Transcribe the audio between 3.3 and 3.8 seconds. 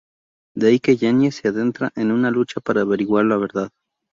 verdad.